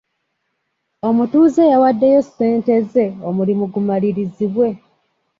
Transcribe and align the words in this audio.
Omutuuze 1.07 1.63
yawaddeyo 1.71 2.21
ssente 2.27 2.73
ze 2.91 3.05
omulimu 3.29 3.65
gumalirizibwe. 3.73 4.67